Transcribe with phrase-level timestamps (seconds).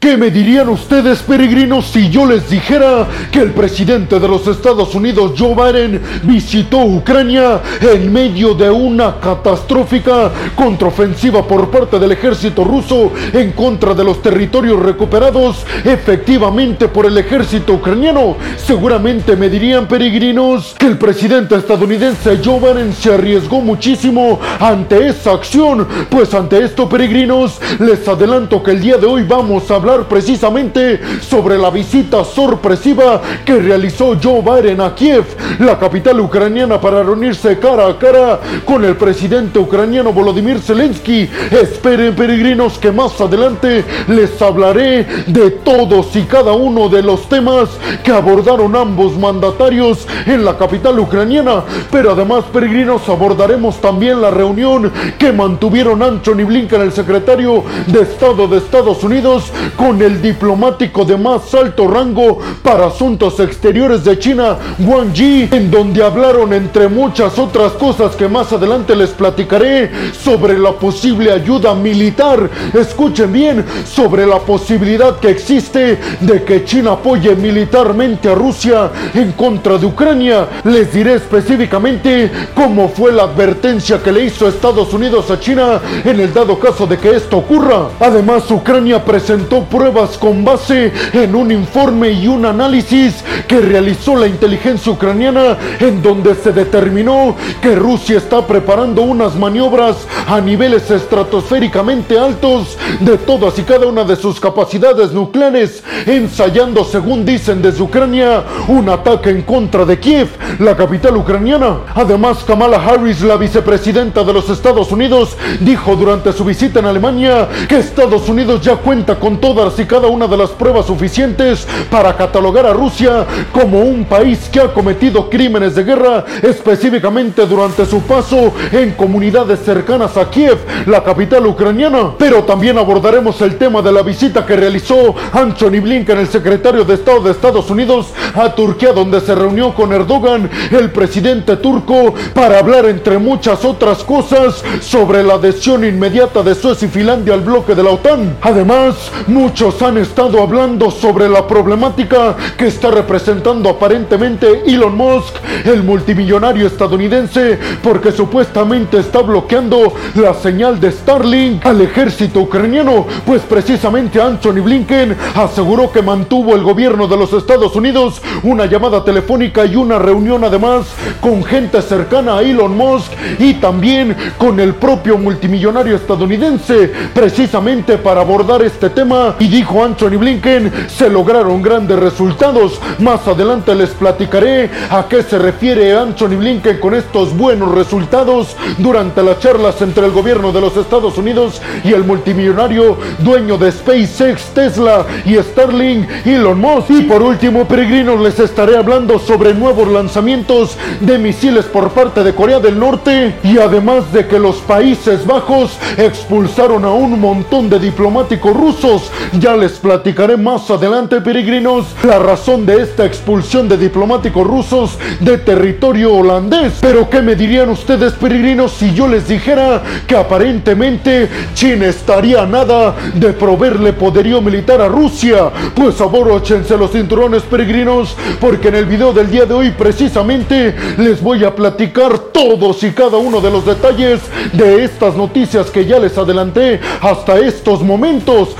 [0.00, 4.94] ¿Qué me dirían ustedes, peregrinos, si yo les dijera que el presidente de los Estados
[4.94, 12.62] Unidos, Joe Biden, visitó Ucrania en medio de una catastrófica contraofensiva por parte del ejército
[12.62, 18.36] ruso en contra de los territorios recuperados efectivamente por el ejército ucraniano?
[18.56, 25.32] Seguramente me dirían, peregrinos, que el presidente estadounidense Joe Biden se arriesgó muchísimo ante esa
[25.32, 25.88] acción.
[26.08, 31.00] Pues ante esto, peregrinos, les adelanto que el día de hoy vamos a hablar precisamente
[31.20, 35.24] sobre la visita sorpresiva que realizó Joe Biden a Kiev,
[35.60, 41.28] la capital ucraniana, para reunirse cara a cara con el presidente ucraniano Volodymyr Zelensky.
[41.50, 47.70] Esperen peregrinos que más adelante les hablaré de todos y cada uno de los temas
[48.04, 51.64] que abordaron ambos mandatarios en la capital ucraniana.
[51.90, 58.46] Pero además peregrinos abordaremos también la reunión que mantuvieron Anthony Blinken, el secretario de Estado
[58.48, 64.56] de Estados Unidos, con el diplomático de más alto rango para asuntos exteriores de China,
[64.80, 69.88] Wang Yi, en donde hablaron entre muchas otras cosas que más adelante les platicaré
[70.20, 72.50] sobre la posible ayuda militar.
[72.74, 79.30] Escuchen bien, sobre la posibilidad que existe de que China apoye militarmente a Rusia en
[79.32, 80.48] contra de Ucrania.
[80.64, 86.18] Les diré específicamente cómo fue la advertencia que le hizo Estados Unidos a China en
[86.18, 87.90] el dado caso de que esto ocurra.
[88.00, 94.26] Además, Ucrania presentó pruebas con base en un informe y un análisis que realizó la
[94.26, 99.96] inteligencia ucraniana en donde se determinó que Rusia está preparando unas maniobras
[100.26, 107.24] a niveles estratosféricamente altos de todas y cada una de sus capacidades nucleares, ensayando, según
[107.24, 111.78] dicen desde Ucrania, un ataque en contra de Kiev, la capital ucraniana.
[111.94, 117.48] Además, Kamala Harris, la vicepresidenta de los Estados Unidos, dijo durante su visita en Alemania
[117.68, 122.16] que Estados Unidos ya cuenta con todas y cada una de las pruebas suficientes para
[122.16, 128.00] catalogar a Rusia como un país que ha cometido crímenes de guerra, específicamente durante su
[128.02, 132.12] paso en comunidades cercanas a Kiev, la capital ucraniana.
[132.16, 136.94] Pero también abordaremos el tema de la visita que realizó Anthony Blinken, el secretario de
[136.94, 142.60] Estado de Estados Unidos, a Turquía, donde se reunió con Erdogan, el presidente turco, para
[142.60, 147.74] hablar, entre muchas otras cosas, sobre la adhesión inmediata de Suecia y Finlandia al bloque
[147.74, 148.36] de la OTAN.
[148.40, 149.10] Además,
[149.48, 156.66] Muchos han estado hablando sobre la problemática que está representando aparentemente Elon Musk, el multimillonario
[156.66, 164.60] estadounidense, porque supuestamente está bloqueando la señal de Starlink al ejército ucraniano, pues precisamente Anthony
[164.62, 169.98] Blinken aseguró que mantuvo el gobierno de los Estados Unidos una llamada telefónica y una
[169.98, 170.88] reunión además
[171.22, 178.20] con gente cercana a Elon Musk y también con el propio multimillonario estadounidense, precisamente para
[178.20, 182.80] abordar este tema y dijo Anthony Blinken, se lograron grandes resultados.
[182.98, 189.22] Más adelante les platicaré a qué se refiere Anthony Blinken con estos buenos resultados durante
[189.22, 194.54] las charlas entre el gobierno de los Estados Unidos y el multimillonario dueño de SpaceX,
[194.54, 196.90] Tesla y Starlink, Elon Musk.
[196.90, 202.34] Y por último, peregrinos, les estaré hablando sobre nuevos lanzamientos de misiles por parte de
[202.34, 207.78] Corea del Norte y además de que los Países Bajos expulsaron a un montón de
[207.78, 214.46] diplomáticos rusos ya les platicaré más adelante, peregrinos, la razón de esta expulsión de diplomáticos
[214.46, 216.74] rusos de territorio holandés.
[216.80, 222.94] Pero ¿qué me dirían ustedes, peregrinos, si yo les dijera que aparentemente China estaría nada
[223.14, 225.50] de proveerle poderío militar a Rusia?
[225.74, 231.22] Pues abróchense los cinturones, peregrinos, porque en el video del día de hoy precisamente les
[231.22, 234.20] voy a platicar todos y cada uno de los detalles
[234.52, 238.50] de estas noticias que ya les adelanté hasta estos momentos.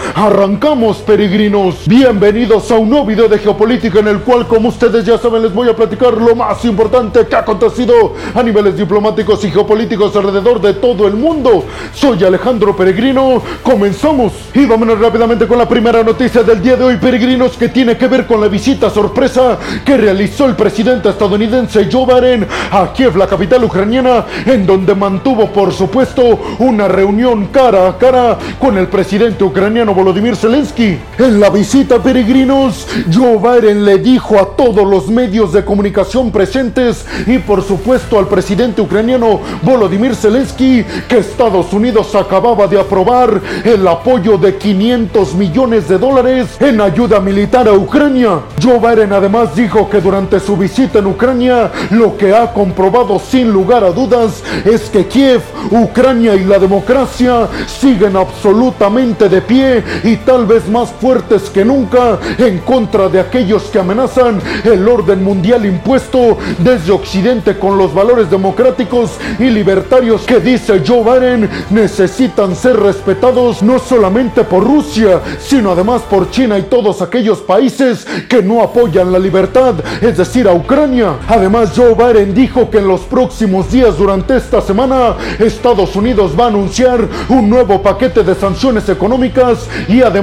[0.49, 1.87] Arrancamos peregrinos.
[1.87, 5.53] Bienvenidos a un nuevo video de geopolítica en el cual, como ustedes ya saben, les
[5.53, 10.59] voy a platicar lo más importante que ha acontecido a niveles diplomáticos y geopolíticos alrededor
[10.63, 11.67] de todo el mundo.
[11.93, 13.43] Soy Alejandro Peregrino.
[13.63, 14.33] Comenzamos.
[14.55, 18.09] Y vámonos rápidamente con la primera noticia del día de hoy, peregrinos, que tiene que
[18.09, 23.27] ver con la visita sorpresa que realizó el presidente estadounidense Joe Biden a Kiev, la
[23.27, 29.45] capital ucraniana, en donde mantuvo, por supuesto, una reunión cara a cara con el presidente
[29.45, 35.53] ucraniano Volodymyr Zelensky en la visita, peregrinos, Joe Biden le dijo a todos los medios
[35.53, 42.69] de comunicación presentes y por supuesto al presidente ucraniano Volodymyr Zelensky que Estados Unidos acababa
[42.69, 48.41] de aprobar el apoyo de 500 millones de dólares en ayuda militar a Ucrania.
[48.63, 53.51] Joe Biden además dijo que durante su visita en Ucrania lo que ha comprobado sin
[53.51, 55.43] lugar a dudas es que Kiev,
[55.73, 62.19] Ucrania y la democracia siguen absolutamente de pie y tal vez más fuertes que nunca
[62.37, 68.31] en contra de aquellos que amenazan el orden mundial impuesto desde Occidente con los valores
[68.31, 75.71] democráticos y libertarios que dice Joe Biden necesitan ser respetados no solamente por Rusia, sino
[75.71, 80.53] además por China y todos aquellos países que no apoyan la libertad, es decir, a
[80.53, 81.15] Ucrania.
[81.27, 86.45] Además, Joe Biden dijo que en los próximos días durante esta semana Estados Unidos va
[86.45, 90.18] a anunciar un nuevo paquete de sanciones económicas y además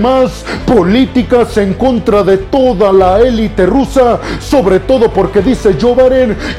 [0.65, 5.95] políticas en contra de toda la élite rusa, sobre todo porque dice Joe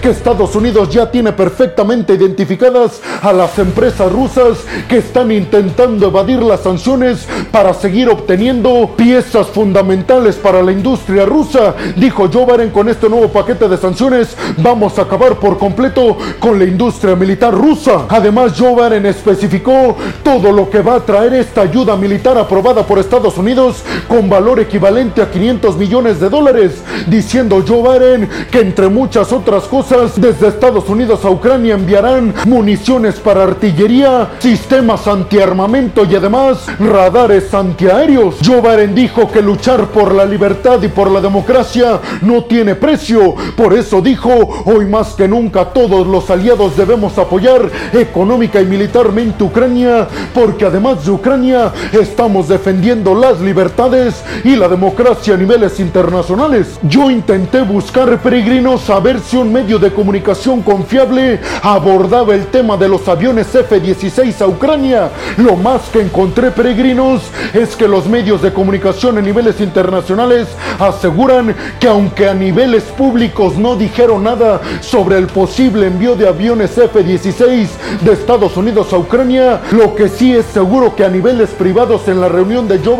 [0.01, 6.43] que Estados Unidos ya tiene perfectamente identificadas a las empresas rusas que están intentando evadir
[6.43, 11.75] las sanciones para seguir obteniendo piezas fundamentales para la industria rusa.
[11.97, 16.65] Dijo Joe con este nuevo paquete de sanciones vamos a acabar por completo con la
[16.65, 18.07] industria militar rusa.
[18.09, 18.77] Además Joe
[19.09, 24.29] especificó todo lo que va a traer esta ayuda militar aprobada por Estados Unidos con
[24.29, 30.21] valor equivalente a 500 millones de dólares, diciendo Joe Biden que entre muchas otras cosas
[30.21, 38.37] desde Estados Unidos a Ucrania enviarán municiones para artillería, sistemas antiarmamento y además radares antiaéreos.
[38.45, 43.35] Joe Biden dijo que luchar por la libertad y por la democracia no tiene precio.
[43.57, 44.31] Por eso dijo,
[44.67, 51.05] hoy más que nunca todos los aliados debemos apoyar económica y militarmente Ucrania, porque además
[51.05, 56.79] de Ucrania estamos defendiendo las libertades y la democracia a niveles internacionales.
[56.83, 62.77] Yo intenté buscar peregrinos a ver si un medio de comunicación confiable abordaba el tema
[62.77, 65.11] de los aviones F-16 a Ucrania.
[65.37, 67.23] Lo más que encontré peregrinos
[67.53, 70.49] es que los medios de comunicación a niveles internacionales
[70.79, 76.77] aseguran que aunque a niveles públicos no dijeron nada sobre el posible envío de aviones
[76.77, 77.69] F-16
[78.03, 82.21] de Estados Unidos a Ucrania, lo que sí es seguro que a niveles privados en
[82.21, 82.97] la reunión de Joe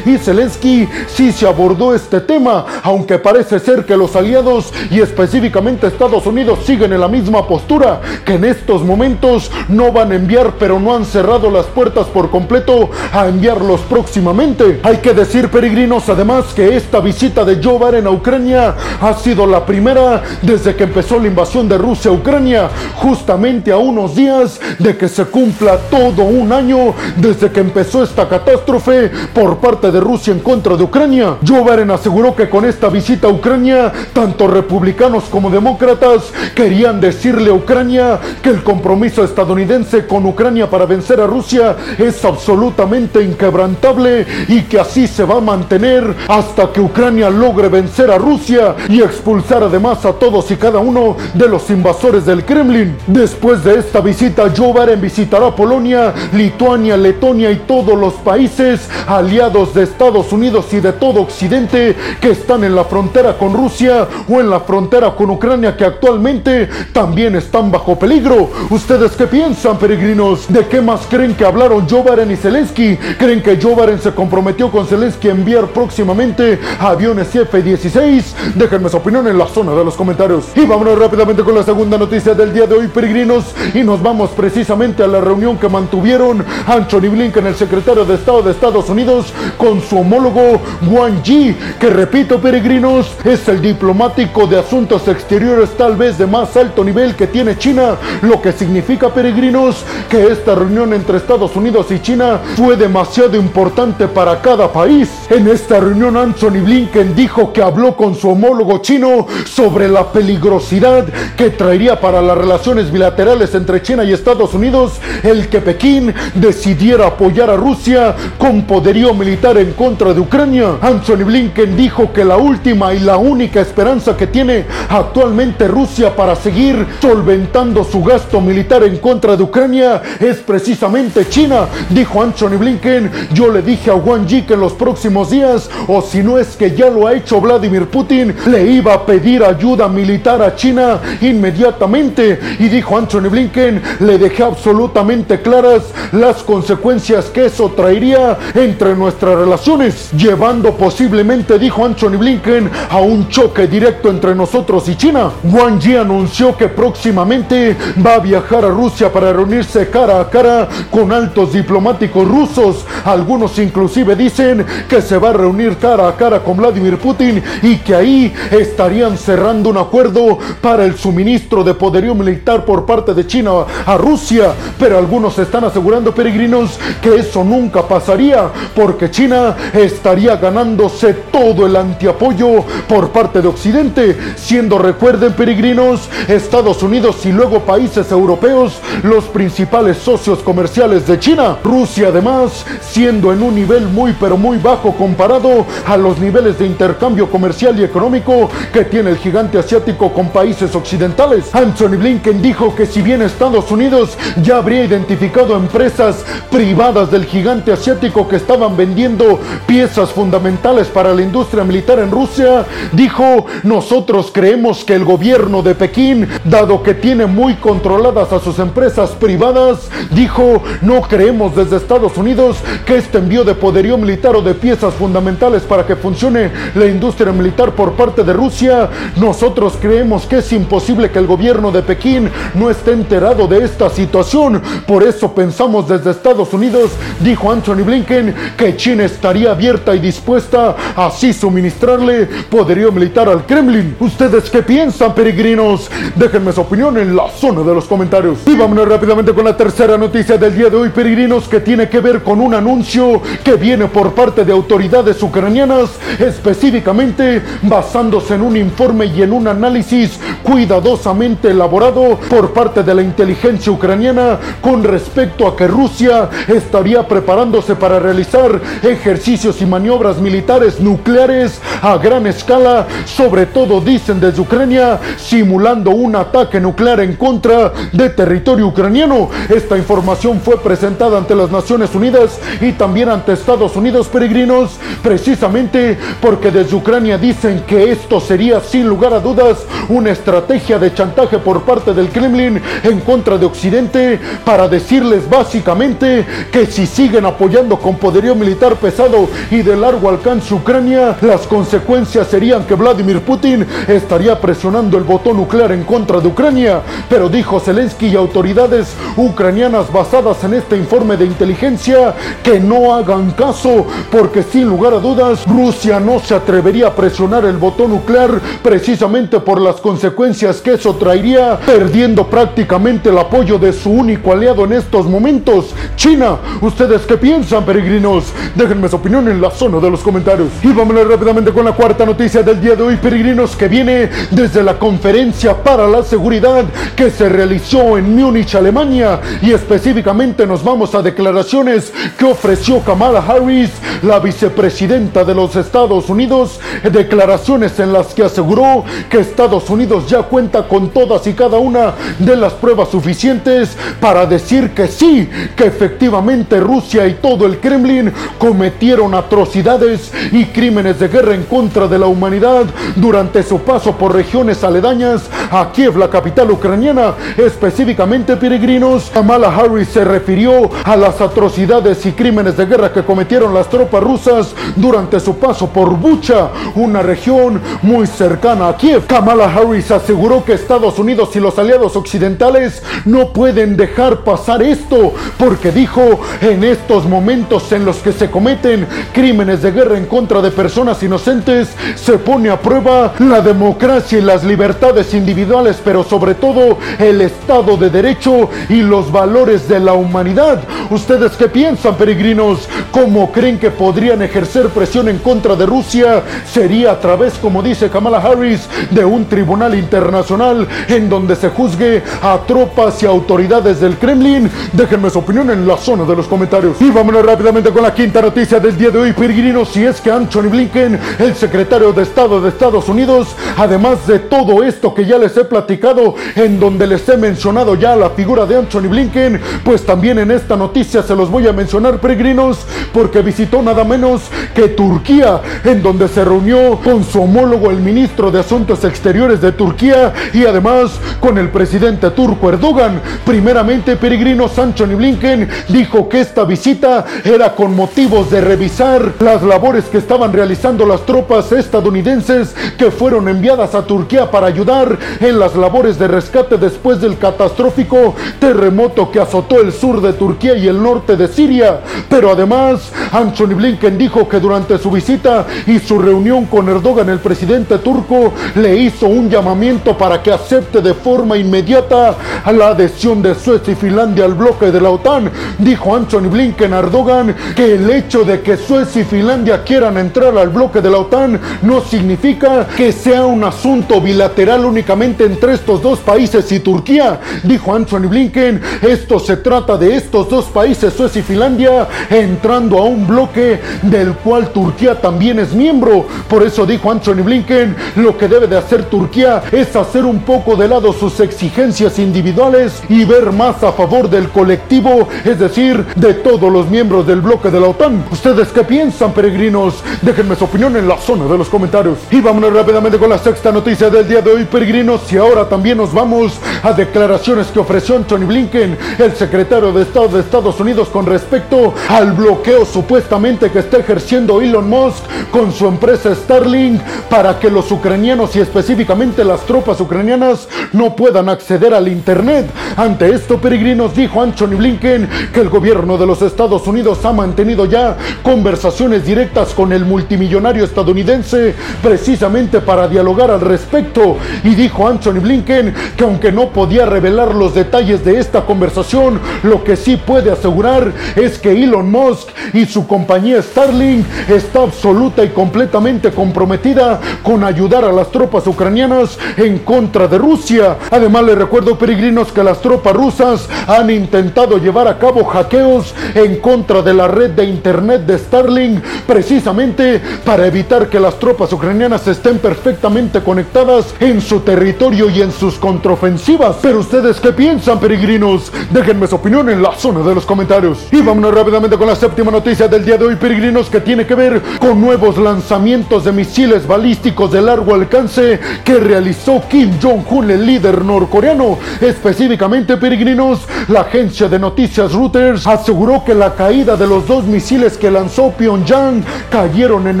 [0.04, 5.86] Y Zelensky sí se abordó este tema, aunque parece ser que los aliados y específicamente
[5.86, 10.54] Estados Unidos siguen en la misma postura, que en estos momentos no van a enviar
[10.58, 14.80] pero no han cerrado las puertas por completo a enviarlos próximamente.
[14.82, 19.46] Hay que decir peregrinos además que esta visita de Joe Biden a Ucrania ha sido
[19.46, 24.60] la primera desde que empezó la invasión de Rusia a Ucrania, justamente a unos días
[24.78, 29.10] de que se cumpla todo un año desde que empezó esta catástrofe
[29.54, 31.36] parte de Rusia en contra de Ucrania.
[31.46, 37.50] Joe Biden aseguró que con esta visita a Ucrania, tanto republicanos como demócratas querían decirle
[37.50, 44.26] a Ucrania que el compromiso estadounidense con Ucrania para vencer a Rusia es absolutamente inquebrantable
[44.48, 49.00] y que así se va a mantener hasta que Ucrania logre vencer a Rusia y
[49.00, 52.96] expulsar además a todos y cada uno de los invasores del Kremlin.
[53.06, 58.88] Después de esta visita, Joe Biden visitará Polonia, Lituania, Letonia y todos los países
[59.26, 64.06] aliados de Estados Unidos y de todo Occidente que están en la frontera con Rusia
[64.28, 68.48] o en la frontera con Ucrania que actualmente también están bajo peligro.
[68.70, 70.46] ¿Ustedes qué piensan, peregrinos?
[70.46, 72.96] ¿De qué más creen que hablaron Joe y Zelensky?
[73.18, 78.22] ¿Creen que Joe se comprometió con Zelensky a enviar próximamente aviones F-16?
[78.54, 80.44] Déjenme su opinión en la zona de los comentarios.
[80.54, 83.46] Y vámonos rápidamente con la segunda noticia del día de hoy, peregrinos.
[83.74, 88.42] Y nos vamos precisamente a la reunión que mantuvieron Anthony Blinken, el secretario de Estado
[88.42, 89.15] de Estados Unidos,
[89.56, 95.96] con su homólogo Wang Yi, que repito, peregrinos, es el diplomático de asuntos exteriores tal
[95.96, 100.92] vez de más alto nivel que tiene China, lo que significa, peregrinos, que esta reunión
[100.92, 105.08] entre Estados Unidos y China fue demasiado importante para cada país.
[105.30, 111.06] En esta reunión, Anthony Blinken dijo que habló con su homólogo chino sobre la peligrosidad
[111.36, 117.06] que traería para las relaciones bilaterales entre China y Estados Unidos el que Pekín decidiera
[117.06, 120.78] apoyar a Rusia con poderío militar en contra de Ucrania.
[120.80, 126.34] Anthony Blinken dijo que la última y la única esperanza que tiene actualmente Rusia para
[126.34, 131.66] seguir solventando su gasto militar en contra de Ucrania es precisamente China.
[131.90, 136.02] Dijo Anthony Blinken, yo le dije a Wang Yi que en los próximos días, o
[136.02, 139.88] si no es que ya lo ha hecho Vladimir Putin, le iba a pedir ayuda
[139.88, 142.40] militar a China inmediatamente.
[142.58, 145.82] Y dijo Anthony Blinken, le dejé absolutamente claras
[146.12, 153.28] las consecuencias que eso traería entre nuestras relaciones, llevando posiblemente, dijo Anthony Blinken, a un
[153.28, 155.30] choque directo entre nosotros y China.
[155.44, 160.68] Wang Yi anunció que próximamente va a viajar a Rusia para reunirse cara a cara
[160.90, 162.84] con altos diplomáticos rusos.
[163.04, 167.76] Algunos inclusive dicen que se va a reunir cara a cara con Vladimir Putin y
[167.78, 173.26] que ahí estarían cerrando un acuerdo para el suministro de poderío militar por parte de
[173.26, 174.52] China a Rusia.
[174.78, 178.50] Pero algunos están asegurando, peregrinos, que eso nunca pasaría
[178.86, 186.84] porque China estaría ganándose todo el antiapoyo por parte de Occidente, siendo, recuerden peregrinos, Estados
[186.84, 191.56] Unidos y luego países europeos los principales socios comerciales de China.
[191.64, 196.66] Rusia además siendo en un nivel muy pero muy bajo comparado a los niveles de
[196.66, 201.52] intercambio comercial y económico que tiene el gigante asiático con países occidentales.
[201.52, 207.72] Anthony Blinken dijo que si bien Estados Unidos ya habría identificado empresas privadas del gigante
[207.72, 214.84] asiático que estaban vendiendo piezas fundamentales para la industria militar en Rusia, dijo, nosotros creemos
[214.84, 220.62] que el gobierno de Pekín, dado que tiene muy controladas a sus empresas privadas, dijo,
[220.82, 225.62] no creemos desde Estados Unidos que este envío de poderío militar o de piezas fundamentales
[225.62, 231.10] para que funcione la industria militar por parte de Rusia, nosotros creemos que es imposible
[231.10, 234.62] que el gobierno de Pekín no esté enterado de esta situación.
[234.86, 236.90] Por eso pensamos desde Estados Unidos,
[237.20, 243.46] dijo Anthony Blinken, que China estaría abierta y dispuesta a así suministrarle poderío militar al
[243.46, 243.96] Kremlin.
[244.00, 245.90] ¿Ustedes qué piensan, peregrinos?
[246.14, 248.38] Déjenme su opinión en la zona de los comentarios.
[248.46, 252.00] Y vámonos rápidamente con la tercera noticia del día de hoy, peregrinos, que tiene que
[252.00, 258.56] ver con un anuncio que viene por parte de autoridades ucranianas, específicamente basándose en un
[258.56, 265.46] informe y en un análisis cuidadosamente elaborado por parte de la inteligencia ucraniana con respecto
[265.46, 272.86] a que Rusia estaría preparándose para realizar ejercicios y maniobras militares nucleares a gran escala,
[273.04, 279.28] sobre todo dicen desde Ucrania, simulando un ataque nuclear en contra de territorio ucraniano.
[279.48, 285.98] Esta información fue presentada ante las Naciones Unidas y también ante Estados Unidos peregrinos, precisamente
[286.20, 289.58] porque desde Ucrania dicen que esto sería sin lugar a dudas
[289.88, 296.24] una estrategia de chantaje por parte del Kremlin en contra de Occidente para decirles básicamente
[296.50, 302.28] que si siguen apoyando con poderío militar pesado y de largo alcance Ucrania, las consecuencias
[302.28, 306.80] serían que Vladimir Putin estaría presionando el botón nuclear en contra de Ucrania.
[307.08, 313.32] Pero dijo Zelensky y autoridades ucranianas basadas en este informe de inteligencia que no hagan
[313.32, 318.40] caso porque sin lugar a dudas Rusia no se atrevería a presionar el botón nuclear
[318.62, 324.64] precisamente por las consecuencias que eso traería, perdiendo prácticamente el apoyo de su único aliado
[324.64, 326.36] en estos momentos, China.
[326.60, 328.25] ¿Ustedes qué piensan, peregrinos?
[328.54, 330.48] Déjenme su opinión en la zona de los comentarios.
[330.62, 334.62] Y vámonos rápidamente con la cuarta noticia del día de hoy, peregrinos, que viene desde
[334.62, 336.64] la conferencia para la seguridad
[336.94, 339.20] que se realizó en Múnich, Alemania.
[339.42, 343.70] Y específicamente nos vamos a declaraciones que ofreció Kamala Harris,
[344.02, 346.60] la vicepresidenta de los Estados Unidos.
[346.82, 351.94] Declaraciones en las que aseguró que Estados Unidos ya cuenta con todas y cada una
[352.18, 358.12] de las pruebas suficientes para decir que sí, que efectivamente Rusia y todo el Kremlin
[358.38, 362.64] cometieron atrocidades y crímenes de guerra en contra de la humanidad
[362.96, 367.14] durante su paso por regiones aledañas a Kiev, la capital ucraniana.
[367.36, 373.54] Específicamente, peregrinos, Kamala Harris se refirió a las atrocidades y crímenes de guerra que cometieron
[373.54, 379.06] las tropas rusas durante su paso por Bucha, una región muy cercana a Kiev.
[379.06, 385.12] Kamala Harris aseguró que Estados Unidos y los aliados occidentales no pueden dejar pasar esto,
[385.38, 390.40] porque dijo, en estos momentos en los que se cometen crímenes de guerra en contra
[390.40, 396.34] de personas inocentes, se pone a prueba la democracia y las libertades individuales, pero sobre
[396.34, 400.62] todo el Estado de Derecho y los valores de la humanidad.
[400.88, 402.68] ¿Ustedes qué piensan, peregrinos?
[402.92, 406.22] ¿Cómo creen que podrían ejercer presión en contra de Rusia?
[406.48, 412.04] Sería a través, como dice Kamala Harris, de un tribunal internacional en donde se juzgue
[412.22, 414.48] a tropas y autoridades del Kremlin.
[414.72, 416.80] Déjenme su opinión en la zona de los comentarios.
[416.80, 419.70] Y vámonos rápidamente con la quinta noticia del día de hoy, peregrinos.
[419.70, 424.62] Si es que Anthony Blinken, el secretario de Estado de Estados Unidos, además de todo
[424.62, 428.56] esto que ya les he platicado, en donde les he mencionado ya la figura de
[428.56, 432.58] Anthony Blinken, pues también en esta noticia se los voy a mencionar, peregrinos,
[432.92, 434.24] porque visitó nada menos
[434.54, 439.52] que Turquía, en donde se reunió con su homólogo, el ministro de Asuntos Exteriores de
[439.52, 443.00] Turquía, y además con el presidente turco Erdogan.
[443.24, 449.84] Primeramente, peregrinos, Anthony Blinken dijo que esta visita era con motivos de revisar las labores
[449.84, 455.54] que estaban realizando las tropas estadounidenses que fueron enviadas a Turquía para ayudar en las
[455.54, 460.82] labores de rescate después del catastrófico terremoto que azotó el sur de Turquía y el
[460.82, 461.80] norte de Siria.
[462.08, 467.20] Pero además, Anthony Blinken dijo que durante su visita y su reunión con Erdogan, el
[467.20, 472.16] presidente turco, le hizo un llamamiento para que acepte de forma inmediata
[472.50, 475.30] la adhesión de Suecia y Finlandia al bloque de la OTAN.
[475.58, 480.36] Dijo Anthony Blinken a Erdogan que el hecho de que Suecia y Finlandia quieran entrar
[480.38, 485.82] al bloque de la OTAN no significa que sea un asunto bilateral únicamente entre estos
[485.82, 488.62] dos países y Turquía, dijo Anthony Blinken.
[488.80, 494.14] Esto se trata de estos dos países, Suecia y Finlandia, entrando a un bloque del
[494.14, 496.06] cual Turquía también es miembro.
[496.30, 500.56] Por eso dijo Anthony Blinken, lo que debe de hacer Turquía es hacer un poco
[500.56, 506.14] de lado sus exigencias individuales y ver más a favor del colectivo, es decir, de
[506.14, 508.04] todos los miembros del bloque de la OTAN.
[508.10, 509.82] ¿Ustedes qué piensan, peregrinos?
[510.02, 511.98] Déjenme su opinión en la zona de los comentarios.
[512.10, 515.12] Y vámonos rápidamente con la sexta noticia del día de hoy, peregrinos.
[515.12, 520.08] Y ahora también nos vamos a declaraciones que ofreció Anthony Blinken, el secretario de Estado
[520.08, 525.66] de Estados Unidos, con respecto al bloqueo supuestamente que está ejerciendo Elon Musk con su
[525.66, 531.88] empresa Starlink para que los ucranianos y específicamente las tropas ucranianas no puedan acceder al
[531.88, 532.46] Internet.
[532.76, 537.55] Ante esto, peregrinos, dijo Anthony Blinken que el gobierno de los Estados Unidos ha mantenido
[537.64, 544.16] ya conversaciones directas con el multimillonario estadounidense precisamente para dialogar al respecto.
[544.44, 549.64] Y dijo Anthony Blinken que aunque no podía revelar los detalles de esta conversación, lo
[549.64, 555.28] que sí puede asegurar es que Elon Musk y su compañía Starlink está absoluta y
[555.30, 560.76] completamente comprometida con ayudar a las tropas ucranianas en contra de Rusia.
[560.90, 566.36] Además, les recuerdo, peregrinos, que las tropas rusas han intentado llevar a cabo hackeos en
[566.36, 572.06] contra de la red de internet de Starlink, precisamente para evitar que las tropas ucranianas
[572.08, 576.56] estén perfectamente conectadas en su territorio y en sus contraofensivas.
[576.62, 578.50] Pero ustedes, ¿qué piensan, peregrinos?
[578.70, 580.88] Déjenme su opinión en la zona de los comentarios.
[580.90, 584.14] Y vámonos rápidamente con la séptima noticia del día de hoy, peregrinos, que tiene que
[584.14, 590.46] ver con nuevos lanzamientos de misiles balísticos de largo alcance que realizó Kim Jong-un, el
[590.46, 591.58] líder norcoreano.
[591.80, 597.76] Específicamente, peregrinos, la agencia de noticias Reuters aseguró que la caída de los dos misiles
[597.76, 600.00] que lanzó Pyongyang cayeron en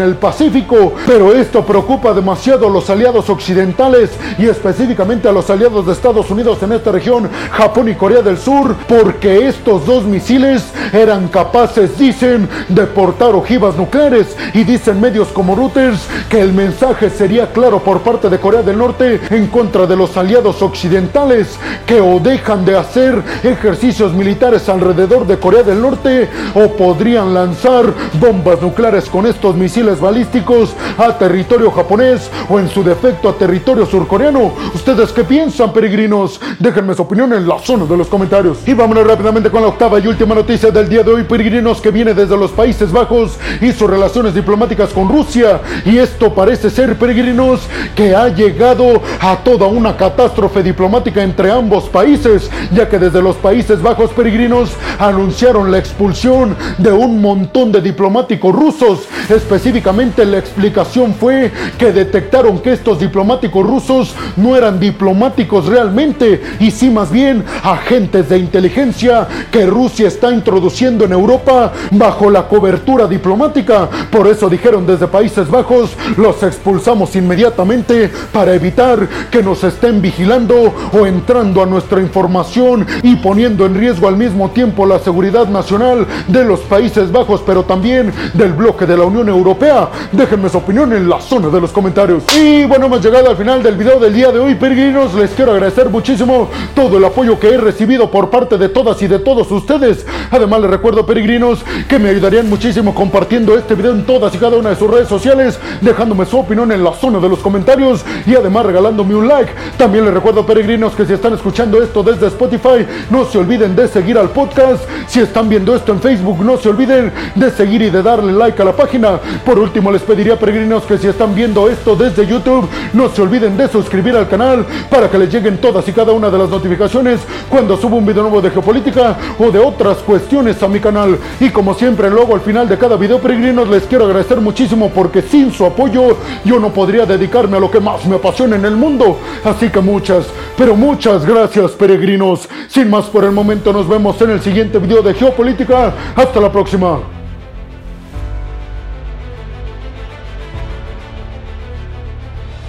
[0.00, 5.86] el Pacífico, pero esto preocupa demasiado a los aliados occidentales y específicamente a los aliados
[5.86, 10.64] de Estados Unidos en esta región, Japón y Corea del Sur, porque estos dos misiles
[10.92, 17.10] eran capaces, dicen, de portar ojivas nucleares y dicen medios como Reuters que el mensaje
[17.10, 22.00] sería claro por parte de Corea del Norte en contra de los aliados occidentales que
[22.00, 27.84] o dejan de hacer ejercicios militares alrededor de Corea del Norte o podrían lanzar
[28.20, 33.86] bombas nucleares con estos misiles balísticos a territorio japonés o en su defecto a territorio
[33.86, 34.52] surcoreano.
[34.74, 36.40] ¿Ustedes qué piensan, peregrinos?
[36.58, 38.58] Déjenme su opinión en la zona de los comentarios.
[38.66, 41.90] Y vámonos rápidamente con la octava y última noticia del día de hoy, peregrinos, que
[41.90, 45.60] viene desde los Países Bajos y sus relaciones diplomáticas con Rusia.
[45.84, 47.60] Y esto parece ser, peregrinos,
[47.94, 53.36] que ha llegado a toda una catástrofe diplomática entre ambos países, ya que desde los
[53.36, 59.00] Países Bajos, peregrinos, anunciaron la expulsión de un montón de diplomáticos rusos.
[59.28, 66.70] Específicamente la explicación fue que detectaron que estos diplomáticos rusos no eran diplomáticos realmente y
[66.70, 73.06] sí más bien agentes de inteligencia que Rusia está introduciendo en Europa bajo la cobertura
[73.06, 73.88] diplomática.
[74.10, 80.74] Por eso dijeron desde Países Bajos, los expulsamos inmediatamente para evitar que nos estén vigilando
[80.92, 86.06] o entrando a nuestra información y poniendo en riesgo al mismo tiempo la seguridad nacional
[86.28, 89.90] de los Países Bajos, pero también del bloque de la Unión Europea.
[90.12, 92.24] Déjenme su opinión en la zona de los comentarios.
[92.34, 95.14] Y bueno, hemos llegado al final del video del día de hoy, peregrinos.
[95.14, 99.08] Les quiero agradecer muchísimo todo el apoyo que he recibido por parte de todas y
[99.08, 100.06] de todos ustedes.
[100.30, 104.56] Además, les recuerdo, peregrinos, que me ayudarían muchísimo compartiendo este video en todas y cada
[104.56, 108.34] una de sus redes sociales, dejándome su opinión en la zona de los comentarios y
[108.34, 109.52] además regalándome un like.
[109.76, 113.86] También les recuerdo, peregrinos, que si están escuchando esto desde Spotify, no se olviden de
[113.86, 114.84] seguir al podcast.
[115.06, 118.60] Si están viendo esto en Facebook, no se olviden de seguir y de darle like
[118.60, 119.18] a la página.
[119.44, 123.56] Por último, les pediría, peregrinos, que si están viendo esto desde YouTube, no se olviden
[123.56, 127.20] de suscribir al canal para que les lleguen todas y cada una de las notificaciones
[127.48, 131.18] cuando subo un video nuevo de geopolítica o de otras cuestiones a mi canal.
[131.40, 135.22] Y como siempre, luego al final de cada video, peregrinos, les quiero agradecer muchísimo porque
[135.22, 138.76] sin su apoyo yo no podría dedicarme a lo que más me apasiona en el
[138.76, 139.18] mundo.
[139.44, 142.48] Así que muchas, pero muchas gracias, peregrinos.
[142.68, 145.92] Sin más por el momento, nos vemos en el siguiente video de geopolítica.
[146.14, 146.75] Hasta la próxima.
[146.76, 147.15] Batman.